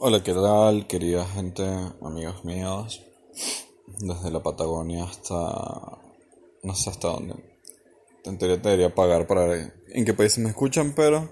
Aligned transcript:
Hola, 0.00 0.22
¿qué 0.22 0.32
tal, 0.32 0.86
querida 0.86 1.26
gente, 1.26 1.64
amigos 2.02 2.44
míos? 2.44 3.02
Desde 3.98 4.30
la 4.30 4.40
Patagonia 4.40 5.02
hasta. 5.02 5.34
no 6.62 6.74
sé 6.76 6.90
hasta 6.90 7.08
dónde. 7.08 7.34
En 8.24 8.38
teoría 8.38 8.58
debería 8.58 8.94
pagar 8.94 9.26
para 9.26 9.46
ver 9.46 9.74
en 9.88 10.04
qué 10.04 10.14
países 10.14 10.38
me 10.38 10.50
escuchan, 10.50 10.92
pero 10.94 11.28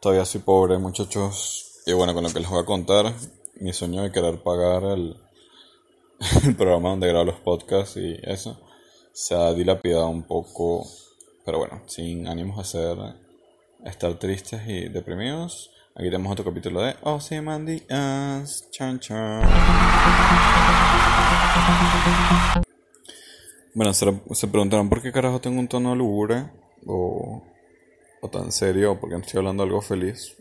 todavía 0.00 0.24
soy 0.24 0.40
pobre, 0.40 0.78
muchachos. 0.78 1.80
Y 1.86 1.92
bueno, 1.92 2.12
con 2.12 2.24
lo 2.24 2.30
que 2.30 2.40
les 2.40 2.50
voy 2.50 2.60
a 2.60 2.66
contar, 2.66 3.14
mi 3.60 3.72
sueño 3.72 4.02
de 4.02 4.10
querer 4.10 4.42
pagar 4.42 4.82
el, 4.82 5.16
el 6.44 6.56
programa 6.56 6.90
donde 6.90 7.06
grabo 7.06 7.26
los 7.26 7.38
podcasts 7.38 7.98
y 7.98 8.16
eso 8.24 8.60
se 9.12 9.36
ha 9.36 9.54
dilapidado 9.54 10.08
un 10.08 10.24
poco, 10.24 10.84
pero 11.44 11.58
bueno, 11.58 11.84
sin 11.86 12.26
ánimos 12.26 12.58
de 12.58 12.64
ser, 12.64 12.98
estar 13.84 14.18
tristes 14.18 14.62
y 14.66 14.88
deprimidos. 14.88 15.70
Aquí 15.98 16.10
tenemos 16.10 16.30
otro 16.30 16.44
capítulo 16.44 16.82
de 16.82 16.94
Ozymandias. 17.00 18.68
Chan 18.70 19.00
chan. 19.00 19.42
Bueno, 23.72 23.94
se, 23.94 24.04
se, 24.32 24.46
preguntarán 24.46 24.90
por 24.90 25.00
qué 25.00 25.10
carajo 25.10 25.40
tengo 25.40 25.58
un 25.58 25.68
tono 25.68 25.94
lúgubre 25.94 26.50
o, 26.84 27.42
o 28.20 28.28
tan 28.28 28.52
serio 28.52 28.92
o 28.92 29.00
por 29.00 29.08
qué 29.08 29.16
estoy 29.16 29.38
hablando 29.38 29.62
de 29.62 29.70
algo 29.70 29.80
feliz. 29.80 30.36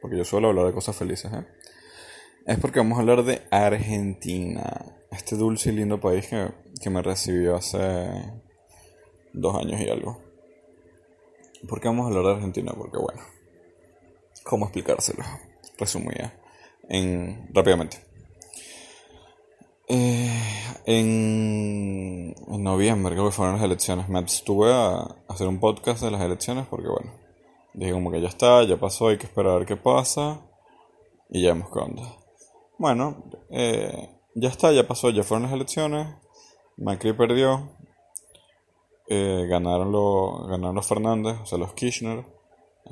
Porque 0.00 0.16
yo 0.16 0.24
suelo 0.24 0.50
hablar 0.50 0.66
de 0.66 0.72
cosas 0.74 0.94
felices, 0.94 1.32
¿eh? 1.32 1.44
Es 2.46 2.60
porque 2.60 2.78
vamos 2.78 2.98
a 2.98 3.00
hablar 3.00 3.24
de 3.24 3.42
Argentina. 3.50 4.94
Este 5.10 5.34
dulce 5.34 5.70
y 5.70 5.72
lindo 5.72 6.00
país 6.00 6.28
que, 6.28 6.52
que 6.80 6.88
me 6.88 7.02
recibió 7.02 7.56
hace 7.56 8.08
dos 9.32 9.56
años 9.56 9.80
y 9.80 9.90
algo. 9.90 10.22
¿Por 11.68 11.80
qué 11.80 11.88
vamos 11.88 12.04
a 12.04 12.08
hablar 12.10 12.26
de 12.26 12.32
Argentina? 12.34 12.72
Porque 12.76 12.98
bueno 12.98 13.37
cómo 14.48 14.64
explicárselo. 14.64 15.22
Resumía 15.76 16.34
en, 16.88 17.50
rápidamente. 17.52 18.02
Eh, 19.86 20.72
en, 20.86 22.34
en, 22.48 22.64
noviembre, 22.64 23.14
creo 23.14 23.26
que 23.26 23.32
fueron 23.32 23.56
las 23.56 23.64
elecciones, 23.64 24.08
me 24.08 24.18
abstuve 24.18 24.72
a 24.72 25.16
hacer 25.28 25.46
un 25.46 25.60
podcast 25.60 26.02
de 26.02 26.10
las 26.10 26.22
elecciones 26.22 26.66
porque, 26.66 26.88
bueno, 26.88 27.12
dije 27.74 27.92
como 27.92 28.10
que 28.10 28.20
ya 28.20 28.28
está, 28.28 28.64
ya 28.64 28.78
pasó, 28.78 29.08
hay 29.08 29.18
que 29.18 29.26
esperar 29.26 29.52
a 29.52 29.58
ver 29.58 29.66
qué 29.66 29.76
pasa 29.76 30.40
y 31.30 31.42
ya 31.42 31.52
vemos 31.52 31.70
qué 31.72 31.78
onda. 31.78 32.02
Bueno, 32.78 33.24
eh, 33.50 34.10
ya 34.34 34.48
está, 34.48 34.72
ya 34.72 34.86
pasó, 34.86 35.10
ya 35.10 35.24
fueron 35.24 35.44
las 35.44 35.52
elecciones, 35.52 36.06
Macri 36.76 37.12
perdió, 37.12 37.70
eh, 39.08 39.46
ganaron, 39.48 39.92
los, 39.92 40.48
ganaron 40.48 40.74
los 40.74 40.86
Fernández, 40.86 41.36
o 41.42 41.46
sea, 41.46 41.58
los 41.58 41.72
Kirchner 41.74 42.37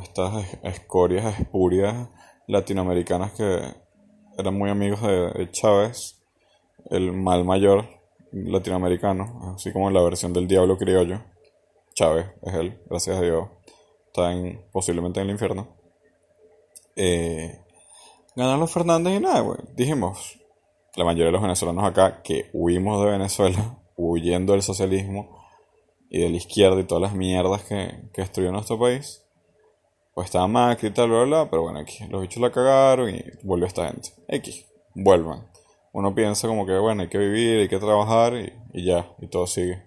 estas 0.02 0.58
escorias 0.62 1.38
espurias 1.40 2.08
latinoamericanas 2.46 3.32
que 3.32 3.74
eran 4.38 4.54
muy 4.54 4.70
amigos 4.70 5.00
de 5.02 5.50
Chávez, 5.50 6.20
el 6.90 7.12
mal 7.12 7.44
mayor 7.44 7.86
latinoamericano, 8.32 9.54
así 9.54 9.72
como 9.72 9.90
la 9.90 10.02
versión 10.02 10.32
del 10.32 10.46
diablo 10.46 10.76
criollo. 10.76 11.22
Chávez 11.94 12.26
es 12.42 12.54
él, 12.54 12.80
gracias 12.86 13.16
a 13.16 13.22
Dios. 13.22 13.48
Está 14.06 14.32
en, 14.32 14.62
posiblemente 14.70 15.20
en 15.20 15.26
el 15.26 15.32
infierno. 15.32 15.68
Eh, 16.94 17.60
ganaron 18.34 18.60
los 18.60 18.72
Fernández 18.72 19.14
y 19.14 19.20
nada, 19.20 19.40
güey. 19.40 19.58
Dijimos, 19.74 20.38
la 20.96 21.04
mayoría 21.04 21.26
de 21.26 21.32
los 21.32 21.42
venezolanos 21.42 21.84
acá 21.84 22.22
que 22.22 22.50
huimos 22.52 23.02
de 23.02 23.10
Venezuela, 23.10 23.78
huyendo 23.96 24.52
del 24.52 24.62
socialismo 24.62 25.42
y 26.10 26.20
de 26.20 26.28
la 26.28 26.36
izquierda 26.36 26.78
y 26.80 26.84
todas 26.84 27.02
las 27.02 27.14
mierdas 27.14 27.64
que, 27.64 28.10
que 28.12 28.22
destruyó 28.22 28.52
nuestro 28.52 28.78
país 28.78 29.25
pues 30.16 30.28
estaba 30.28 30.48
Macri 30.48 30.88
y 30.88 30.92
tal, 30.92 31.10
bla, 31.10 31.24
bla, 31.24 31.50
pero 31.50 31.60
bueno, 31.60 31.78
aquí 31.78 32.02
los 32.08 32.22
bichos 32.22 32.40
la 32.40 32.50
cagaron 32.50 33.14
y 33.14 33.22
volvió 33.42 33.66
esta 33.66 33.88
gente. 33.88 34.14
X, 34.28 34.64
vuelvan. 34.94 35.46
Uno 35.92 36.14
piensa 36.14 36.48
como 36.48 36.64
que, 36.64 36.78
bueno, 36.78 37.02
hay 37.02 37.10
que 37.10 37.18
vivir, 37.18 37.60
hay 37.60 37.68
que 37.68 37.78
trabajar 37.78 38.32
y, 38.72 38.82
ya, 38.82 39.14
y 39.20 39.26
todo 39.26 39.46
sigue. 39.46 39.82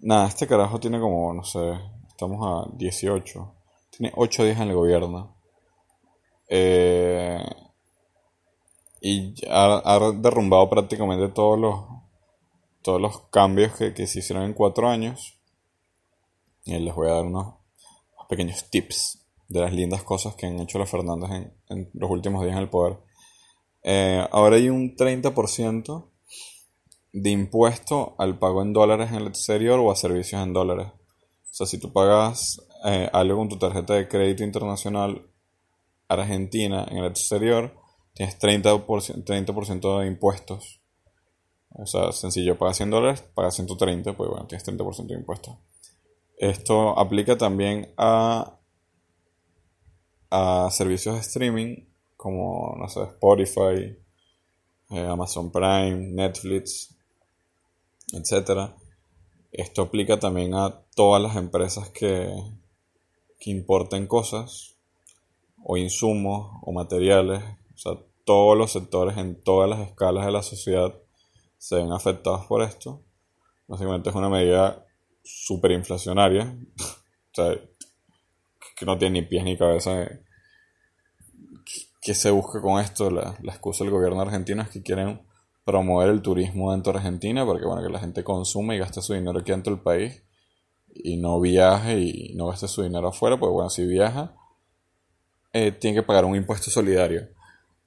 Nada, 0.00 0.28
este 0.28 0.46
carajo 0.46 0.80
tiene 0.80 0.98
como, 0.98 1.34
no 1.34 1.44
sé, 1.44 1.78
estamos 2.08 2.40
a 2.42 2.74
18. 2.74 3.54
Tiene 3.90 4.14
8 4.16 4.44
días 4.44 4.60
en 4.60 4.68
el 4.68 4.74
gobierno. 4.74 5.36
Eh, 6.48 7.44
y 9.02 9.34
ha, 9.50 10.10
derrumbado 10.14 10.70
prácticamente 10.70 11.28
todos 11.28 11.58
los, 11.58 11.84
todos 12.80 12.98
los 12.98 13.20
cambios 13.28 13.76
que, 13.76 13.92
que 13.92 14.06
se 14.06 14.20
hicieron 14.20 14.46
en 14.46 14.54
4 14.54 14.88
años. 14.88 15.38
Y 16.64 16.78
les 16.78 16.94
voy 16.94 17.08
a 17.08 17.12
dar 17.12 17.26
unos 17.26 17.57
pequeños 18.28 18.68
tips 18.70 19.24
de 19.48 19.60
las 19.60 19.72
lindas 19.72 20.02
cosas 20.02 20.34
que 20.34 20.46
han 20.46 20.60
hecho 20.60 20.78
los 20.78 20.90
Fernández 20.90 21.50
en, 21.68 21.90
los 21.94 22.10
últimos 22.10 22.42
días 22.44 22.56
en 22.56 22.62
el 22.62 22.68
poder. 22.68 22.98
Eh, 23.82 24.26
ahora 24.30 24.56
hay 24.56 24.68
un 24.68 24.94
30% 24.94 26.10
de 27.12 27.30
impuesto 27.30 28.14
al 28.18 28.38
pago 28.38 28.62
en 28.62 28.72
dólares 28.72 29.10
en 29.10 29.16
el 29.16 29.28
exterior 29.28 29.78
o 29.80 29.90
a 29.90 29.96
servicios 29.96 30.42
en 30.42 30.52
dólares. 30.52 30.88
O 30.88 31.54
sea, 31.54 31.66
si 31.66 31.78
tú 31.78 31.92
pagas 31.92 32.60
eh, 32.84 33.08
algo 33.12 33.38
con 33.38 33.48
tu 33.48 33.58
tarjeta 33.58 33.94
de 33.94 34.06
crédito 34.06 34.44
internacional 34.44 35.26
argentina 36.08 36.86
en 36.90 36.98
el 36.98 37.06
exterior, 37.06 37.74
tienes 38.14 38.38
30%, 38.38 39.24
30 39.24 39.98
de 40.00 40.06
impuestos. 40.06 40.80
O 41.70 41.86
sea, 41.86 42.12
sencillo, 42.12 42.58
pagas 42.58 42.76
100 42.78 42.90
dólares, 42.90 43.22
pagas 43.34 43.54
130, 43.56 44.16
pues 44.16 44.30
bueno, 44.30 44.46
tienes 44.46 44.66
30% 44.66 45.06
de 45.06 45.14
impuestos. 45.14 45.56
Esto 46.38 46.96
aplica 46.96 47.36
también 47.36 47.92
a, 47.96 48.58
a 50.30 50.68
servicios 50.70 51.16
de 51.16 51.20
streaming 51.20 51.84
como, 52.16 52.76
no 52.78 52.88
sé, 52.88 53.02
Spotify, 53.02 53.98
eh, 54.90 55.06
Amazon 55.06 55.50
Prime, 55.50 55.96
Netflix, 56.12 56.96
etc. 58.12 58.70
Esto 59.50 59.82
aplica 59.82 60.20
también 60.20 60.54
a 60.54 60.80
todas 60.94 61.20
las 61.20 61.34
empresas 61.34 61.90
que, 61.90 62.32
que 63.40 63.50
importen 63.50 64.06
cosas 64.06 64.76
o 65.64 65.76
insumos 65.76 66.60
o 66.62 66.72
materiales. 66.72 67.42
O 67.74 67.78
sea, 67.78 67.92
todos 68.24 68.56
los 68.56 68.70
sectores 68.70 69.16
en 69.18 69.42
todas 69.42 69.68
las 69.68 69.80
escalas 69.80 70.24
de 70.24 70.32
la 70.32 70.42
sociedad 70.42 70.94
se 71.56 71.76
ven 71.76 71.90
afectados 71.90 72.46
por 72.46 72.62
esto. 72.62 73.02
Básicamente 73.66 74.10
es 74.10 74.14
una 74.14 74.28
medida 74.28 74.87
super 75.28 75.70
inflacionaria. 75.72 76.56
o 76.78 77.34
sea, 77.34 77.54
que 78.76 78.86
no 78.86 78.96
tiene 78.96 79.20
ni 79.20 79.26
pies 79.26 79.44
ni 79.44 79.56
cabeza. 79.56 80.08
¿Qué 82.00 82.14
se 82.14 82.30
busca 82.30 82.60
con 82.60 82.80
esto? 82.80 83.10
La, 83.10 83.36
la 83.42 83.52
excusa 83.52 83.84
del 83.84 83.92
gobierno 83.92 84.20
argentino 84.20 84.62
es 84.62 84.70
que 84.70 84.82
quieren 84.82 85.20
promover 85.64 86.08
el 86.08 86.22
turismo 86.22 86.72
dentro 86.72 86.92
de 86.92 87.00
Argentina 87.00 87.44
porque 87.44 87.66
bueno 87.66 87.82
que 87.82 87.90
la 87.90 87.98
gente 87.98 88.24
consume 88.24 88.76
y 88.76 88.78
gaste 88.78 89.02
su 89.02 89.12
dinero 89.12 89.40
aquí 89.40 89.50
dentro 89.50 89.74
del 89.74 89.82
país 89.82 90.22
y 90.94 91.18
no 91.18 91.38
viaje 91.40 91.98
y 91.98 92.34
no 92.34 92.46
gaste 92.46 92.68
su 92.68 92.82
dinero 92.82 93.08
afuera, 93.08 93.38
pues 93.38 93.52
bueno, 93.52 93.68
si 93.68 93.86
viaja, 93.86 94.34
eh, 95.52 95.72
tiene 95.72 95.96
que 95.96 96.02
pagar 96.02 96.24
un 96.24 96.36
impuesto 96.36 96.70
solidario. 96.70 97.28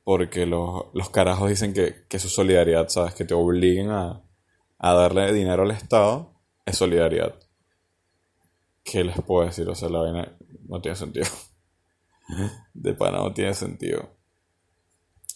Porque 0.03 0.45
los, 0.45 0.85
los 0.93 1.09
carajos 1.09 1.49
dicen 1.49 1.73
que, 1.73 2.05
que 2.07 2.19
su 2.19 2.29
solidaridad, 2.29 2.89
¿sabes? 2.89 3.13
Que 3.13 3.25
te 3.25 3.33
obliguen 3.33 3.91
a, 3.91 4.21
a 4.79 4.93
darle 4.93 5.33
dinero 5.33 5.63
al 5.63 5.71
Estado 5.71 6.30
es 6.65 6.77
solidaridad. 6.77 7.35
¿Qué 8.83 9.03
les 9.03 9.19
puedo 9.21 9.45
decir? 9.45 9.67
O 9.69 9.75
sea, 9.75 9.89
la 9.89 9.99
vaina 9.99 10.37
no 10.67 10.81
tiene 10.81 10.95
sentido. 10.95 11.27
De 12.73 12.93
pana 12.93 13.17
no 13.17 13.33
tiene 13.33 13.53
sentido. 13.53 14.09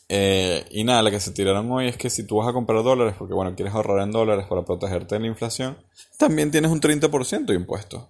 Eh, 0.07 0.65
y 0.69 0.83
nada, 0.83 1.01
la 1.01 1.11
que 1.11 1.19
se 1.19 1.31
tiraron 1.31 1.71
hoy 1.71 1.87
es 1.87 1.97
que 1.97 2.09
si 2.09 2.25
tú 2.25 2.37
vas 2.37 2.47
a 2.47 2.53
comprar 2.53 2.83
dólares, 2.83 3.15
porque 3.17 3.33
bueno, 3.33 3.55
quieres 3.55 3.73
ahorrar 3.73 4.01
en 4.01 4.11
dólares 4.11 4.45
para 4.47 4.63
protegerte 4.63 5.15
de 5.15 5.21
la 5.21 5.27
inflación, 5.27 5.77
también 6.17 6.51
tienes 6.51 6.71
un 6.71 6.79
30% 6.79 7.45
de 7.45 7.55
impuestos. 7.55 8.07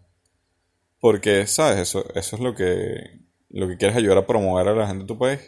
Porque, 1.00 1.48
¿sabes? 1.48 1.80
Eso, 1.80 2.06
eso 2.16 2.36
es 2.36 2.42
lo 2.42 2.56
que, 2.56 3.22
lo 3.50 3.68
que 3.68 3.78
quieres 3.78 3.96
ayudar 3.96 4.18
a 4.18 4.28
promover 4.28 4.68
a 4.68 4.76
la 4.76 4.88
gente 4.88 5.04
de 5.04 5.08
tu 5.08 5.18
país. 5.18 5.40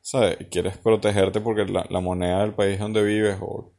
¿Sabes? 0.00 0.36
Quieres 0.50 0.76
protegerte 0.76 1.40
porque 1.40 1.64
la, 1.64 1.86
la 1.88 2.00
moneda 2.00 2.40
del 2.40 2.54
país 2.54 2.78
donde 2.78 3.02
vives 3.02 3.38
o 3.40 3.72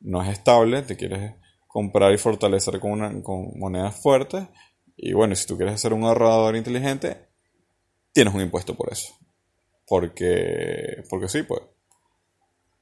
no 0.00 0.22
es 0.22 0.30
estable, 0.30 0.82
te 0.82 0.96
quieres 0.96 1.34
comprar 1.76 2.10
y 2.14 2.16
fortalecer 2.16 2.80
con, 2.80 2.92
una, 2.92 3.22
con 3.22 3.50
monedas 3.58 4.00
fuertes. 4.00 4.48
Y 4.96 5.12
bueno, 5.12 5.34
si 5.34 5.46
tú 5.46 5.58
quieres 5.58 5.78
ser 5.78 5.92
un 5.92 6.04
ahorrador 6.04 6.56
inteligente, 6.56 7.28
tienes 8.14 8.32
un 8.32 8.40
impuesto 8.40 8.74
por 8.74 8.90
eso. 8.90 9.12
Porque, 9.86 11.04
porque 11.10 11.28
sí, 11.28 11.42
pues. 11.42 11.60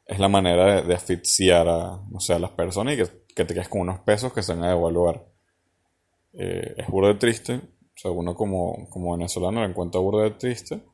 Es 0.06 0.20
la 0.20 0.28
manera 0.28 0.80
de, 0.82 0.94
asfixiar 0.94 1.68
a, 1.68 2.02
no 2.08 2.20
sé, 2.20 2.34
a 2.34 2.38
las 2.38 2.52
personas 2.52 2.94
y 2.94 2.98
que, 3.34 3.44
te 3.44 3.52
quedes 3.52 3.68
con 3.68 3.80
unos 3.80 3.98
pesos 3.98 4.32
que 4.32 4.44
se 4.44 4.54
van 4.54 4.62
a 4.62 4.68
devaluar. 4.68 5.26
Eh, 6.34 6.76
es 6.76 6.86
burdo 6.86 7.08
de 7.08 7.16
triste. 7.16 7.54
O 7.54 7.96
sea, 7.96 8.12
uno 8.12 8.36
como, 8.36 8.88
como 8.90 9.10
venezolano 9.16 9.60
le 9.62 9.70
encuentra 9.70 10.00
burdo 10.00 10.20
de 10.20 10.30
triste. 10.30 10.84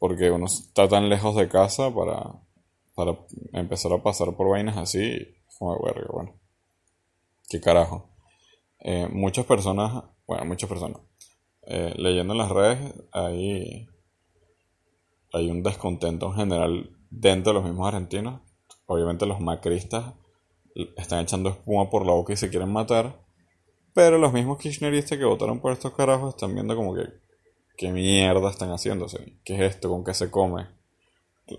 Porque 0.00 0.32
uno 0.32 0.46
está 0.46 0.88
tan 0.88 1.08
lejos 1.08 1.36
de 1.36 1.48
casa 1.48 1.94
para, 1.94 2.40
para 2.96 3.16
empezar 3.52 3.92
a 3.92 4.02
pasar 4.02 4.34
por 4.34 4.50
vainas 4.50 4.76
así. 4.78 5.36
Como 5.56 5.76
de 5.76 5.92
verga. 5.92 6.41
¿Qué 7.52 7.60
carajo? 7.60 8.08
Eh, 8.78 9.06
muchas 9.12 9.44
personas, 9.44 10.04
bueno, 10.26 10.46
muchas 10.46 10.70
personas, 10.70 11.02
eh, 11.66 11.92
leyendo 11.98 12.32
en 12.32 12.38
las 12.38 12.50
redes, 12.50 12.94
hay 13.12 13.86
hay 15.34 15.50
un 15.50 15.62
descontento 15.62 16.28
en 16.28 16.32
general 16.32 16.96
dentro 17.10 17.52
de 17.52 17.58
los 17.58 17.68
mismos 17.68 17.88
argentinos. 17.88 18.40
Obviamente 18.86 19.26
los 19.26 19.40
macristas 19.40 20.14
están 20.96 21.20
echando 21.20 21.50
espuma 21.50 21.90
por 21.90 22.06
la 22.06 22.14
boca 22.14 22.32
y 22.32 22.38
se 22.38 22.48
quieren 22.48 22.72
matar. 22.72 23.20
Pero 23.92 24.16
los 24.16 24.32
mismos 24.32 24.56
kirchneristas 24.56 25.18
que 25.18 25.26
votaron 25.26 25.60
por 25.60 25.74
estos 25.74 25.92
carajos 25.92 26.30
están 26.30 26.54
viendo 26.54 26.74
como 26.74 26.94
que 26.94 27.02
qué 27.76 27.92
mierda 27.92 28.48
están 28.48 28.70
haciéndose, 28.70 29.36
qué 29.44 29.56
es 29.56 29.74
esto, 29.74 29.90
con 29.90 30.04
qué 30.04 30.14
se 30.14 30.30
come. 30.30 30.68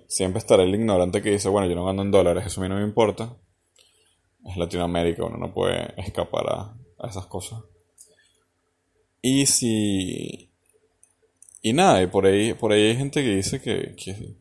Siempre 0.08 0.40
estará 0.40 0.64
el 0.64 0.74
ignorante 0.74 1.22
que 1.22 1.30
dice, 1.30 1.50
bueno, 1.50 1.68
yo 1.68 1.76
no 1.76 1.86
gano 1.86 2.02
en 2.02 2.10
dólares, 2.10 2.48
eso 2.48 2.62
a 2.62 2.64
mí 2.64 2.70
no 2.70 2.78
me 2.78 2.84
importa. 2.84 3.38
Es 4.46 4.58
Latinoamérica, 4.58 5.24
uno 5.24 5.38
no 5.38 5.54
puede 5.54 5.94
escapar 6.02 6.46
a, 6.50 7.08
esas 7.08 7.26
cosas. 7.28 7.62
Y 9.22 9.46
si... 9.46 10.50
Y 11.62 11.72
nada, 11.74 12.02
y 12.04 12.08
por 12.08 12.26
ahí, 12.26 12.54
por 12.54 12.74
ahí 12.74 12.90
hay 12.90 12.98
gente 12.98 13.24
que 13.24 13.36
dice 13.36 13.62
que, 13.62 13.96
que, 13.96 14.36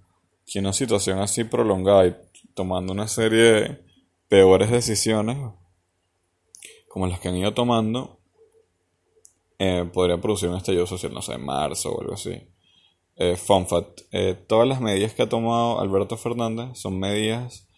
que 0.44 0.58
una 0.58 0.72
situación 0.72 1.20
así 1.20 1.44
prolongada 1.44 2.06
y 2.06 2.16
tomando 2.54 2.92
una 2.92 3.06
serie 3.06 3.42
de 3.42 3.84
peores 4.28 4.70
decisiones, 4.70 5.38
como 6.88 7.06
las 7.06 7.20
que 7.20 7.28
han 7.28 7.36
ido 7.36 7.54
tomando, 7.54 8.18
eh, 9.58 9.88
podría 9.92 10.20
producir 10.20 10.48
un 10.48 10.56
estallido 10.56 10.86
social, 10.86 11.14
no 11.14 11.22
sé, 11.22 11.34
en 11.34 11.44
marzo 11.44 11.92
o 11.92 12.00
algo 12.00 12.14
así. 12.14 12.48
Eh, 13.14 13.36
fun 13.36 13.66
fact, 13.68 14.00
eh, 14.10 14.34
todas 14.34 14.66
las 14.66 14.80
medidas 14.80 15.14
que 15.14 15.22
ha 15.22 15.28
tomado 15.28 15.80
Alberto 15.80 16.16
Fernández 16.16 16.78
son 16.78 16.98
medidas 16.98 17.68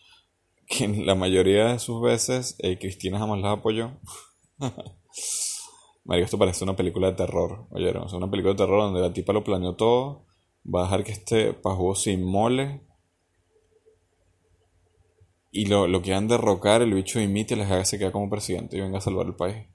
que 0.66 0.88
la 0.88 1.14
mayoría 1.14 1.72
de 1.72 1.78
sus 1.78 2.02
veces 2.02 2.56
Cristina 2.80 3.18
jamás 3.18 3.40
las 3.40 3.58
apoyó. 3.58 3.92
Mario, 6.04 6.24
esto 6.24 6.38
parece 6.38 6.64
una 6.64 6.76
película 6.76 7.10
de 7.10 7.16
terror, 7.16 7.66
oyeron, 7.70 8.06
es 8.06 8.12
una 8.12 8.30
película 8.30 8.52
de 8.52 8.58
terror 8.58 8.82
donde 8.82 9.00
la 9.00 9.12
tipa 9.12 9.32
lo 9.32 9.42
planeó 9.42 9.74
todo, 9.74 10.26
va 10.66 10.80
a 10.80 10.82
dejar 10.84 11.04
que 11.04 11.12
este 11.12 11.54
pajugo 11.54 11.94
sin 11.94 12.22
mole 12.22 12.82
y 15.50 15.66
lo, 15.66 15.86
lo 15.86 16.02
quieran 16.02 16.28
derrocar, 16.28 16.82
el 16.82 16.92
bicho 16.92 17.20
imite, 17.20 17.56
les 17.56 17.70
haga 17.70 17.84
se 17.84 17.98
quede 17.98 18.12
como 18.12 18.28
presidente 18.28 18.76
y 18.76 18.80
venga 18.80 18.98
a 18.98 19.00
salvar 19.00 19.26
el 19.26 19.34
país. 19.34 19.66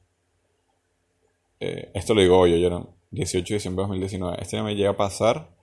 Eh, 1.62 1.90
esto 1.94 2.14
lo 2.14 2.22
digo 2.22 2.38
hoy, 2.38 2.54
oyeron, 2.54 2.90
18 3.12 3.54
de 3.54 3.56
diciembre 3.56 3.84
de 3.84 3.88
2019. 3.88 4.38
Este 4.42 4.62
me 4.62 4.76
llega 4.76 4.92
a 4.92 4.98
pasar 4.98 5.56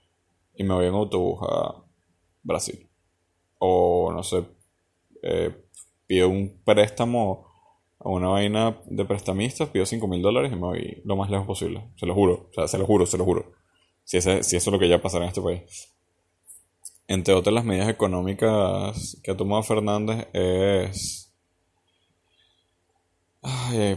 y 0.54 0.64
me 0.64 0.74
voy 0.74 0.86
en 0.86 0.94
autobús 0.94 1.40
a 1.42 1.84
Brasil. 2.42 2.88
O 3.58 4.10
no 4.12 4.22
sé, 4.22 4.42
eh, 5.22 5.54
pido 6.06 6.28
un 6.28 6.60
préstamo 6.64 7.46
a 7.98 8.08
una 8.08 8.28
vaina 8.28 8.80
de 8.86 9.04
prestamistas, 9.04 9.68
pido 9.70 9.86
5 9.86 10.06
mil 10.08 10.22
dólares 10.22 10.52
y 10.52 10.56
me 10.56 10.62
voy 10.62 11.02
lo 11.04 11.16
más 11.16 11.30
lejos 11.30 11.46
posible. 11.46 11.90
Se 11.96 12.06
lo 12.06 12.14
juro, 12.14 12.48
o 12.50 12.52
sea, 12.52 12.68
se 12.68 12.78
lo 12.78 12.86
juro, 12.86 13.06
se 13.06 13.18
lo 13.18 13.24
juro. 13.24 13.52
Si, 14.04 14.18
ese, 14.18 14.42
si 14.42 14.56
eso 14.56 14.70
es 14.70 14.72
lo 14.72 14.78
que 14.78 14.88
ya 14.88 15.00
pasará 15.00 15.24
en 15.24 15.28
este 15.28 15.42
país 15.42 15.96
entre 17.08 17.34
otras 17.34 17.54
las 17.54 17.64
medidas 17.64 17.88
económicas 17.88 19.20
que 19.22 19.30
ha 19.30 19.36
tomado 19.36 19.62
Fernández 19.62 20.26
es 20.32 21.22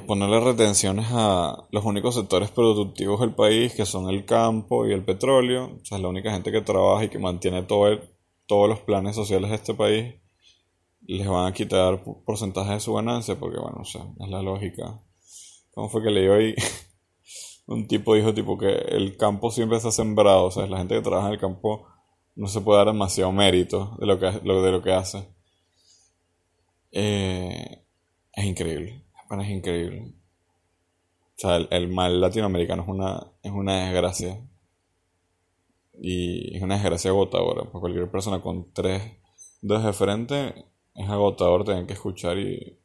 ponerle 0.06 0.39
retenciones 0.39 1.07
a 1.10 1.68
los 1.71 1.83
únicos 1.83 2.13
sectores 2.13 2.51
productivos 2.51 3.19
del 3.19 3.33
país, 3.33 3.74
que 3.74 3.86
son 3.86 4.07
el 4.10 4.24
campo 4.25 4.86
y 4.86 4.94
el 4.94 5.04
petróleo. 5.04 5.77
O 5.81 5.86
sea, 5.86 5.98
es 5.98 6.04
la 6.04 6.10
única 6.10 6.31
gente 6.31 6.51
que 6.51 6.62
trabaja 6.62 7.06
y 7.06 7.10
que 7.10 7.18
mantiene 7.18 7.63
todo 7.63 8.00
todos 8.45 8.69
los 8.69 8.80
planes 8.81 9.16
sociales 9.16 9.50
de 9.50 9.56
este 9.56 9.74
país. 9.74 10.16
Les 11.11 11.27
van 11.27 11.47
a 11.47 11.53
quitar 11.53 12.03
porcentaje 12.23 12.73
de 12.73 12.79
su 12.79 12.94
ganancia, 12.94 13.33
porque 13.39 13.57
bueno, 13.57 13.79
o 13.81 13.83
sea, 13.83 14.06
es 14.19 14.29
la 14.29 14.44
lógica. 14.44 15.01
¿Cómo 15.71 15.89
fue 15.89 16.03
que 16.03 16.11
leí 16.11 16.27
hoy? 16.27 16.56
Un 17.65 17.88
tipo 17.88 18.13
dijo 18.13 18.31
tipo 18.35 18.59
que 18.59 18.69
el 18.69 19.17
campo 19.17 19.50
siempre 19.50 19.77
está 19.77 19.89
sembrado, 19.89 20.45
o 20.45 20.51
sea, 20.51 20.67
la 20.67 20.77
gente 20.77 20.94
que 20.94 21.01
trabaja 21.01 21.29
en 21.29 21.33
el 21.33 21.39
campo 21.39 21.88
no 22.35 22.47
se 22.47 22.61
puede 22.61 22.77
dar 22.77 22.94
demasiado 22.94 23.31
mérito 23.31 23.97
de 24.00 24.06
lo 24.06 24.19
que, 24.19 24.27
de 24.27 24.71
lo 24.71 24.83
que 24.83 24.94
hace. 24.94 25.27
Eh, 26.91 27.83
es 28.31 28.45
increíble, 28.45 29.03
es 29.31 29.50
increíble. 29.50 30.13
O 31.38 31.38
sea, 31.38 31.56
el, 31.56 31.88
mal 31.88 32.21
latinoamericano 32.21 32.83
es 32.83 32.88
una, 32.88 33.31
es 33.41 33.51
una 33.51 33.85
desgracia. 33.85 34.47
Y 36.00 36.56
es 36.56 36.61
una 36.61 36.75
desgracia 36.75 37.09
agotadora. 37.09 37.63
Para 37.63 37.79
cualquier 37.79 38.11
persona 38.11 38.44
con 38.44 38.71
tres 38.73 39.01
dedos 39.61 39.83
de 39.83 39.94
frente 39.94 40.69
es 41.00 41.10
agotador 41.10 41.63
tener 41.63 41.86
que 41.86 41.94
escuchar 41.94 42.38
y, 42.38 42.78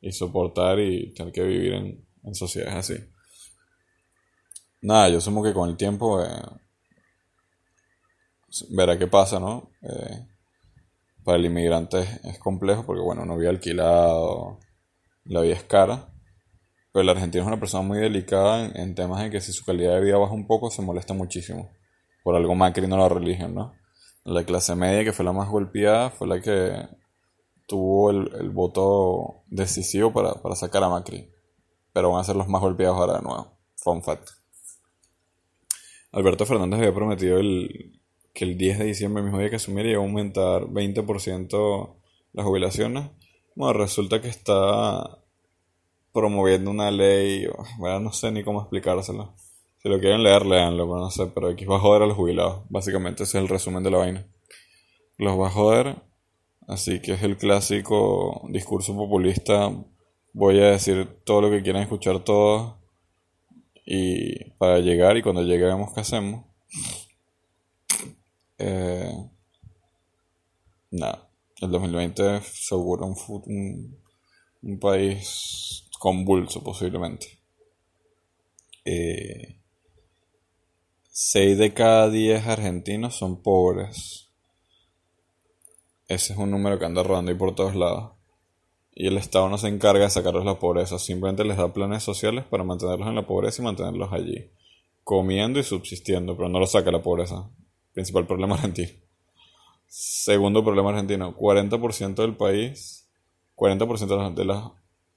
y 0.00 0.12
soportar 0.12 0.80
y 0.80 1.12
tener 1.14 1.32
que 1.32 1.42
vivir 1.42 1.74
en, 1.74 2.04
en 2.24 2.34
sociedades 2.34 2.74
así. 2.74 2.94
Nada, 4.82 5.08
yo 5.10 5.18
asumo 5.18 5.42
que 5.42 5.52
con 5.52 5.68
el 5.68 5.76
tiempo 5.76 6.22
eh, 6.22 6.42
verá 8.70 8.98
qué 8.98 9.06
pasa, 9.06 9.38
¿no? 9.38 9.70
Eh, 9.82 10.26
para 11.22 11.36
el 11.36 11.44
inmigrante 11.44 12.00
es, 12.24 12.38
complejo 12.38 12.84
porque, 12.86 13.02
bueno, 13.02 13.24
no 13.24 13.34
había 13.34 13.50
alquilado, 13.50 14.58
la 15.26 15.42
vida 15.42 15.54
es 15.54 15.64
cara. 15.64 16.08
Pero 16.92 17.02
el 17.02 17.08
argentino 17.08 17.44
es 17.44 17.48
una 17.48 17.60
persona 17.60 17.86
muy 17.86 17.98
delicada 17.98 18.66
en, 18.66 18.94
temas 18.96 19.22
de 19.22 19.30
que 19.30 19.40
si 19.40 19.52
su 19.52 19.64
calidad 19.64 19.94
de 19.94 20.00
vida 20.00 20.16
baja 20.16 20.32
un 20.32 20.46
poco 20.46 20.70
se 20.70 20.82
molesta 20.82 21.14
muchísimo. 21.14 21.70
Por 22.24 22.34
algo 22.34 22.54
Macri 22.56 22.88
no 22.88 22.96
la 22.96 23.08
religión, 23.08 23.54
¿no? 23.54 23.74
La 24.24 24.44
clase 24.44 24.74
media, 24.74 25.04
que 25.04 25.12
fue 25.12 25.24
la 25.24 25.32
más 25.32 25.48
golpeada, 25.48 26.10
fue 26.10 26.26
la 26.26 26.40
que 26.40 26.88
tuvo 27.70 28.10
el, 28.10 28.50
voto 28.50 29.44
decisivo 29.46 30.12
para, 30.12 30.34
para, 30.34 30.56
sacar 30.56 30.82
a 30.82 30.88
Macri. 30.88 31.30
Pero 31.92 32.10
van 32.10 32.20
a 32.20 32.24
ser 32.24 32.34
los 32.34 32.48
más 32.48 32.60
golpeados 32.60 32.98
ahora 32.98 33.18
de 33.18 33.22
nuevo. 33.22 33.56
Fun 33.76 34.02
fact. 34.02 34.28
Alberto 36.10 36.44
Fernández 36.46 36.80
había 36.80 36.92
prometido 36.92 37.38
el, 37.38 38.00
que 38.34 38.44
el 38.44 38.58
10 38.58 38.80
de 38.80 38.84
diciembre, 38.86 39.20
el 39.20 39.26
mismo 39.26 39.38
día 39.38 39.50
que 39.50 39.56
asumiera, 39.56 39.88
iba 39.88 40.02
a 40.02 40.04
aumentar 40.04 40.62
20% 40.62 41.96
las 42.32 42.44
jubilaciones. 42.44 43.10
Bueno, 43.54 43.72
resulta 43.74 44.20
que 44.20 44.28
está 44.28 45.22
promoviendo 46.12 46.72
una 46.72 46.90
ley, 46.90 47.46
bueno, 47.78 48.00
no 48.00 48.12
sé 48.12 48.32
ni 48.32 48.42
cómo 48.42 48.62
explicárselo. 48.62 49.36
Si 49.78 49.88
lo 49.88 50.00
quieren 50.00 50.24
leer, 50.24 50.44
leanlo, 50.44 50.86
pero 50.88 50.98
no 50.98 51.10
sé, 51.10 51.28
pero 51.28 51.48
aquí 51.48 51.64
va 51.66 51.76
a 51.76 51.80
joder 51.80 52.02
a 52.02 52.06
los 52.06 52.16
jubilados. 52.16 52.64
Básicamente 52.68 53.22
ese 53.22 53.38
es 53.38 53.44
el 53.44 53.48
resumen 53.48 53.84
de 53.84 53.90
la 53.92 53.98
vaina. 53.98 54.26
Los 55.18 55.38
va 55.38 55.46
a 55.46 55.50
joder, 55.50 56.09
así 56.70 57.00
que 57.00 57.12
es 57.14 57.22
el 57.22 57.36
clásico 57.36 58.42
discurso 58.48 58.94
populista. 58.96 59.70
Voy 60.32 60.60
a 60.60 60.70
decir 60.70 61.06
todo 61.24 61.42
lo 61.42 61.50
que 61.50 61.62
quieran 61.62 61.82
escuchar 61.82 62.20
todos 62.20 62.74
y 63.84 64.44
para 64.52 64.78
llegar 64.78 65.16
y 65.16 65.22
cuando 65.22 65.42
lleguemos, 65.42 65.92
¿qué 65.92 66.00
hacemos? 66.00 66.44
Eh, 68.56 69.12
nada, 70.92 71.28
el 71.60 71.70
2020 71.70 72.40
seguro 72.42 73.06
un, 73.06 73.98
un, 74.62 74.78
país 74.78 75.88
convulso 75.98 76.62
posiblemente. 76.62 77.26
Eh, 78.84 79.56
6 81.10 81.58
de 81.58 81.74
cada 81.74 82.08
10 82.08 82.46
argentinos 82.46 83.16
son 83.16 83.42
pobres. 83.42 84.29
Ese 86.10 86.32
es 86.32 86.40
un 86.40 86.50
número 86.50 86.76
que 86.76 86.84
anda 86.84 87.04
rodando 87.04 87.30
ahí 87.30 87.38
por 87.38 87.54
todos 87.54 87.76
lados. 87.76 88.10
Y 88.92 89.06
el 89.06 89.16
Estado 89.16 89.48
no 89.48 89.58
se 89.58 89.68
encarga 89.68 90.02
de 90.02 90.10
sacarlos 90.10 90.42
de 90.42 90.50
la 90.50 90.58
pobreza, 90.58 90.98
simplemente 90.98 91.44
les 91.44 91.56
da 91.56 91.72
planes 91.72 92.02
sociales 92.02 92.44
para 92.46 92.64
mantenerlos 92.64 93.06
en 93.06 93.14
la 93.14 93.28
pobreza 93.28 93.62
y 93.62 93.64
mantenerlos 93.64 94.12
allí, 94.12 94.50
comiendo 95.04 95.60
y 95.60 95.62
subsistiendo, 95.62 96.36
pero 96.36 96.48
no 96.48 96.58
los 96.58 96.72
saca 96.72 96.90
la 96.90 97.00
pobreza. 97.00 97.48
Principal 97.92 98.26
problema 98.26 98.54
argentino. 98.56 98.90
Segundo 99.86 100.64
problema 100.64 100.90
argentino, 100.90 101.36
40% 101.36 102.14
del 102.16 102.36
país, 102.36 103.08
40% 103.54 104.34
de 104.34 104.44
las, 104.44 104.64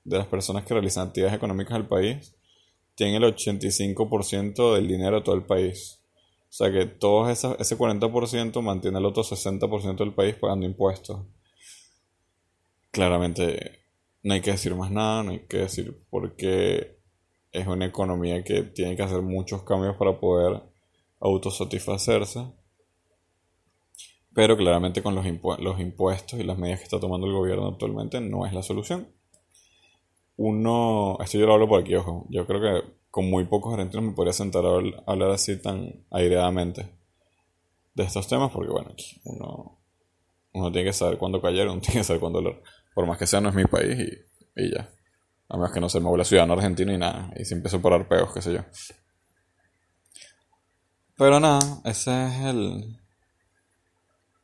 de 0.03 0.17
las 0.19 0.27
personas 0.27 0.63
que 0.63 0.75
realizan 0.75 1.07
actividades 1.07 1.35
económicas 1.35 1.73
del 1.73 1.87
país 1.87 2.35
tienen 2.93 3.23
el 3.23 3.35
85% 3.35 4.75
del 4.75 4.87
dinero 4.87 5.15
de 5.15 5.21
todo 5.23 5.33
el 5.33 5.43
país. 5.43 6.02
O 6.53 6.55
sea 6.55 6.71
que 6.71 6.85
todo 6.85 7.31
ese 7.31 7.47
40% 7.47 8.61
mantiene 8.61 8.99
el 8.99 9.05
otro 9.05 9.23
60% 9.23 9.95
del 9.95 10.13
país 10.13 10.35
pagando 10.35 10.67
impuestos. 10.67 11.25
Claramente 12.91 13.79
no 14.21 14.35
hay 14.35 14.41
que 14.41 14.51
decir 14.51 14.75
más 14.75 14.91
nada, 14.91 15.23
no 15.23 15.31
hay 15.31 15.47
que 15.47 15.57
decir 15.57 16.05
porque 16.11 16.99
es 17.51 17.65
una 17.65 17.87
economía 17.87 18.43
que 18.43 18.61
tiene 18.61 18.95
que 18.95 19.01
hacer 19.01 19.23
muchos 19.23 19.63
cambios 19.63 19.95
para 19.95 20.19
poder 20.19 20.61
autosatisfacerse. 21.21 22.45
Pero 24.35 24.55
claramente 24.55 25.01
con 25.01 25.15
los, 25.15 25.25
los 25.59 25.79
impuestos 25.79 26.39
y 26.39 26.43
las 26.43 26.59
medidas 26.59 26.81
que 26.81 26.85
está 26.85 26.99
tomando 26.99 27.25
el 27.25 27.33
gobierno 27.33 27.69
actualmente 27.69 28.21
no 28.21 28.45
es 28.45 28.53
la 28.53 28.61
solución. 28.61 29.07
Uno, 30.37 31.17
esto 31.19 31.39
yo 31.39 31.47
lo 31.47 31.53
hablo 31.55 31.67
por 31.67 31.81
aquí, 31.81 31.95
ojo, 31.95 32.27
yo 32.29 32.45
creo 32.45 32.61
que 32.61 33.02
con 33.13 33.29
muy 33.29 33.45
pocos 33.45 33.71
argentinos 33.75 34.05
me 34.05 34.13
podría 34.13 34.33
sentar 34.33 34.65
a 34.65 34.69
hablar 35.05 35.29
así 35.29 35.61
tan 35.61 36.03
aireadamente 36.09 36.97
de 37.93 38.03
estos 38.05 38.27
temas, 38.27 38.51
porque 38.51 38.71
bueno, 38.71 38.89
uno, 39.25 39.79
uno 40.51 40.71
tiene 40.71 40.87
que 40.87 40.93
saber 40.93 41.19
cuándo 41.19 41.39
callar, 41.39 41.67
uno 41.67 41.79
tiene 41.79 41.99
que 41.99 42.03
saber 42.03 42.19
cuándo 42.19 42.39
hablar. 42.39 42.59
Por 42.95 43.05
más 43.05 43.19
que 43.19 43.27
sea, 43.27 43.39
no 43.39 43.49
es 43.49 43.55
mi 43.55 43.65
país 43.65 43.99
y, 43.99 44.63
y 44.63 44.73
ya. 44.73 44.89
A 45.47 45.57
menos 45.57 45.71
que 45.71 45.79
no 45.79 45.89
se 45.89 45.99
me 45.99 46.07
vuelva 46.07 46.25
ciudadano 46.25 46.53
argentino 46.53 46.91
y 46.91 46.97
nada, 46.97 47.31
y 47.35 47.45
si 47.45 47.53
empiezo 47.53 47.77
a 47.77 47.81
parar 47.83 48.07
peos, 48.07 48.33
qué 48.33 48.41
sé 48.41 48.51
yo. 48.51 48.61
Pero 51.15 51.39
nada, 51.39 51.81
ese 51.85 52.25
es 52.25 52.39
el, 52.45 52.97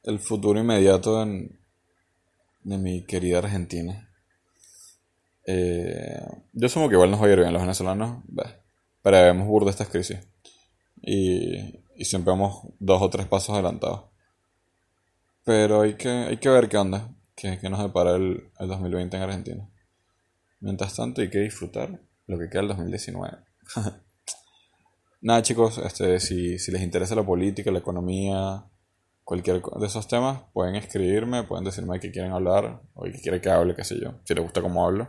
el 0.03 0.19
futuro 0.19 0.59
inmediato 0.59 1.25
de 1.25 2.77
mi 2.77 3.03
querida 3.03 3.39
Argentina. 3.39 4.08
Eh, 5.45 6.21
yo 6.53 6.67
asumo 6.67 6.89
que 6.89 6.95
igual 6.95 7.11
nos 7.11 7.21
va 7.21 7.27
a 7.27 7.31
ir 7.31 7.39
bien 7.39 7.53
los 7.53 7.61
venezolanos, 7.61 8.23
pero 9.01 9.17
vemos 9.17 9.47
burda 9.47 9.71
estas 9.71 9.89
crisis. 9.89 10.19
Y, 11.01 11.55
y 11.95 12.05
siempre 12.05 12.31
vamos 12.31 12.61
dos 12.79 13.01
o 13.01 13.09
tres 13.09 13.27
pasos 13.27 13.53
adelantados. 13.53 14.05
Pero 15.43 15.81
hay 15.81 15.95
que, 15.95 16.09
hay 16.09 16.37
que 16.37 16.49
ver 16.49 16.69
qué 16.69 16.77
onda, 16.77 17.09
qué, 17.35 17.57
nos 17.69 17.81
depara 17.81 18.15
el, 18.15 18.51
el 18.59 18.67
2020 18.67 19.17
en 19.17 19.23
Argentina. 19.23 19.69
Mientras 20.59 20.95
tanto 20.95 21.21
hay 21.21 21.29
que 21.29 21.39
disfrutar 21.39 21.99
lo 22.27 22.37
que 22.37 22.49
queda 22.49 22.61
del 22.61 22.69
2019. 22.69 23.37
Nada 25.21 25.41
chicos, 25.41 25.77
este, 25.79 26.19
si, 26.19 26.59
si 26.59 26.71
les 26.71 26.81
interesa 26.81 27.15
la 27.15 27.25
política, 27.25 27.71
la 27.71 27.79
economía, 27.79 28.63
cualquier 29.25 29.61
de 29.61 29.85
esos 29.85 30.07
temas, 30.07 30.41
pueden 30.53 30.75
escribirme, 30.75 31.43
pueden 31.43 31.65
decirme 31.65 31.95
de 31.95 31.99
qué 31.99 32.11
quieren 32.11 32.31
hablar 32.31 32.81
o 32.93 33.03
qué 33.03 33.19
quieren 33.21 33.41
que 33.41 33.49
hable, 33.49 33.75
qué 33.75 33.83
sé 33.83 33.99
yo, 33.99 34.19
si 34.23 34.33
les 34.33 34.43
gusta 34.43 34.61
cómo 34.61 34.85
hablo. 34.85 35.07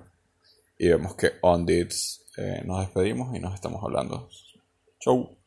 Y 0.82 0.88
vemos 0.88 1.14
que 1.14 1.32
on 1.42 1.66
eh, 1.68 2.62
nos 2.64 2.80
despedimos 2.80 3.36
y 3.36 3.38
nos 3.38 3.54
estamos 3.54 3.84
hablando. 3.84 4.30
Chau. 4.98 5.39